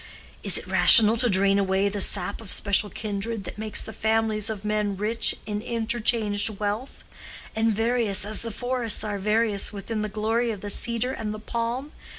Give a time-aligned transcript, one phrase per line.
[0.41, 4.49] Is it rational to drain away the sap of special kindred that makes the families
[4.49, 7.03] of men rich in interchanged wealth,
[7.55, 11.39] and various as the forests are various with the glory of the cedar and the
[11.39, 11.91] palm?